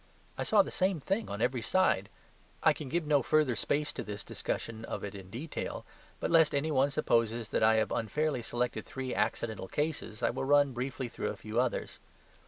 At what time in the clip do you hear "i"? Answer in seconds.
0.35-0.41, 2.63-2.73, 7.61-7.75, 10.23-10.31